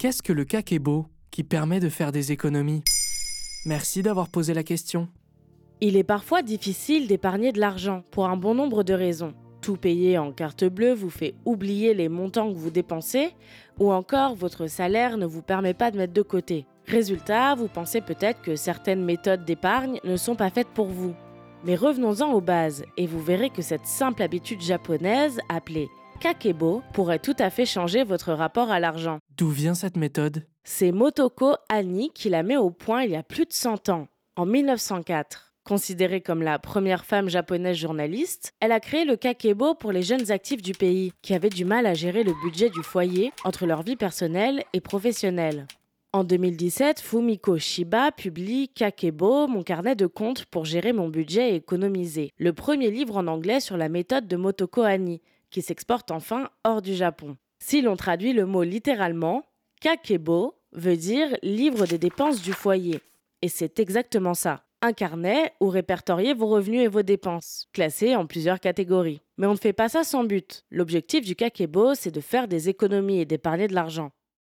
[0.00, 2.82] Qu'est-ce que le kakebo qui permet de faire des économies?
[3.66, 5.08] Merci d'avoir posé la question.
[5.82, 9.34] Il est parfois difficile d'épargner de l'argent pour un bon nombre de raisons.
[9.60, 13.34] Tout payer en carte bleue vous fait oublier les montants que vous dépensez,
[13.78, 16.64] ou encore votre salaire ne vous permet pas de mettre de côté.
[16.86, 21.14] Résultat, vous pensez peut-être que certaines méthodes d'épargne ne sont pas faites pour vous.
[21.66, 25.90] Mais revenons-en aux bases, et vous verrez que cette simple habitude japonaise, appelée
[26.20, 29.18] kakebo, pourrait tout à fait changer votre rapport à l'argent.
[29.36, 30.46] D'où vient cette méthode?
[30.62, 34.06] C'est Motoko Ani qui la met au point il y a plus de 100 ans,
[34.36, 35.54] en 1904.
[35.64, 40.30] Considérée comme la première femme japonaise journaliste, elle a créé le kakebo pour les jeunes
[40.30, 43.82] actifs du pays qui avaient du mal à gérer le budget du foyer entre leur
[43.82, 45.66] vie personnelle et professionnelle.
[46.12, 51.54] En 2017, Fumiko Shiba publie Kakebo, mon carnet de comptes pour gérer mon budget et
[51.54, 56.50] économiser, le premier livre en anglais sur la méthode de Motoko Ani, qui s'exporte enfin
[56.64, 57.36] hors du Japon.
[57.62, 59.44] Si l'on traduit le mot littéralement,
[59.80, 63.00] Kakebo veut dire livre des dépenses du foyer.
[63.42, 68.26] Et c'est exactement ça un carnet où répertorier vos revenus et vos dépenses, classés en
[68.26, 69.20] plusieurs catégories.
[69.36, 70.64] Mais on ne fait pas ça sans but.
[70.70, 74.10] L'objectif du kakebo, c'est de faire des économies et d'épargner de l'argent.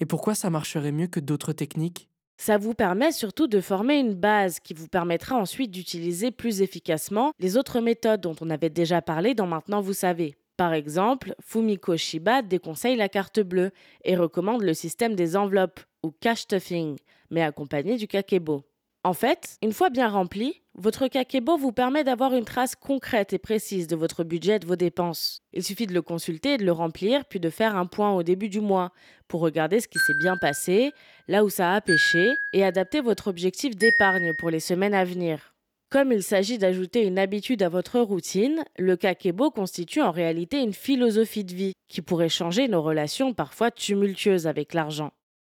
[0.00, 2.08] Et pourquoi ça marcherait mieux que d'autres techniques?
[2.40, 7.32] Ça vous permet surtout de former une base qui vous permettra ensuite d'utiliser plus efficacement
[7.40, 10.36] les autres méthodes dont on avait déjà parlé dans Maintenant vous savez.
[10.58, 13.70] Par exemple, Fumiko Shiba déconseille la carte bleue
[14.04, 16.96] et recommande le système des enveloppes ou cash stuffing,
[17.30, 18.64] mais accompagné du kakebo.
[19.04, 23.38] En fait, une fois bien rempli, votre kakebo vous permet d'avoir une trace concrète et
[23.38, 25.42] précise de votre budget et de vos dépenses.
[25.52, 28.24] Il suffit de le consulter et de le remplir, puis de faire un point au
[28.24, 28.90] début du mois
[29.28, 30.90] pour regarder ce qui s'est bien passé,
[31.28, 35.54] là où ça a pêché, et adapter votre objectif d'épargne pour les semaines à venir.
[35.90, 40.74] Comme il s'agit d'ajouter une habitude à votre routine, le kakebo constitue en réalité une
[40.74, 45.12] philosophie de vie qui pourrait changer nos relations parfois tumultueuses avec l'argent.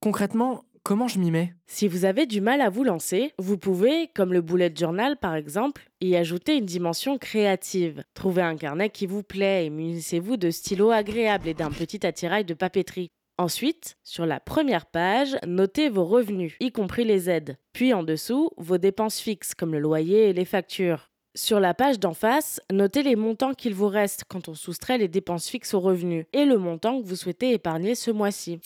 [0.00, 1.54] Concrètement, Comment je m'y mets?
[1.66, 5.34] Si vous avez du mal à vous lancer, vous pouvez, comme le bullet journal par
[5.34, 8.04] exemple, y ajouter une dimension créative.
[8.12, 12.44] Trouvez un carnet qui vous plaît et munissez-vous de stylos agréables et d'un petit attirail
[12.44, 13.08] de papeterie.
[13.36, 17.58] Ensuite, sur la première page, notez vos revenus, y compris les aides.
[17.72, 21.10] Puis en dessous, vos dépenses fixes comme le loyer et les factures.
[21.34, 25.08] Sur la page d'en face, notez les montants qu'il vous reste quand on soustrait les
[25.08, 28.60] dépenses fixes aux revenus et le montant que vous souhaitez épargner ce mois-ci.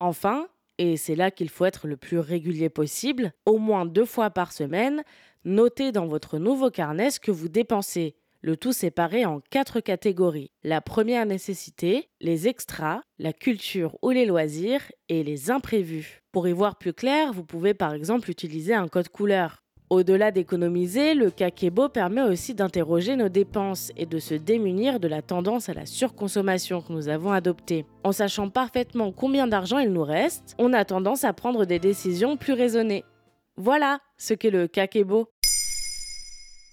[0.00, 0.48] Enfin,
[0.78, 4.52] et c'est là qu'il faut être le plus régulier possible, au moins deux fois par
[4.52, 5.04] semaine,
[5.44, 10.52] notez dans votre nouveau carnet ce que vous dépensez, le tout séparé en quatre catégories.
[10.62, 16.22] La première nécessité, les extras, la culture ou les loisirs et les imprévus.
[16.30, 19.64] Pour y voir plus clair, vous pouvez par exemple utiliser un code couleur.
[19.90, 25.22] Au-delà d'économiser, le kakebo permet aussi d'interroger nos dépenses et de se démunir de la
[25.22, 27.84] tendance à la surconsommation que nous avons adoptée.
[28.04, 32.36] En sachant parfaitement combien d'argent il nous reste, on a tendance à prendre des décisions
[32.36, 33.02] plus raisonnées.
[33.56, 35.30] Voilà ce qu'est le kakebo.